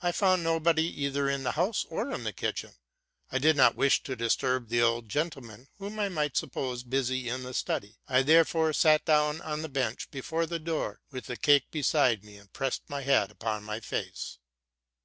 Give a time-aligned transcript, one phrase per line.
[0.00, 2.74] I fanaa nobody, either in the house or in the kitchen;
[3.32, 7.42] I did not wish to disturb the old gentleman, whom I might suppose busy in
[7.42, 11.68] the study; I therefore sat down on the bench before the door, with the cake
[11.72, 14.38] beside me, and pressed my hat upon my face.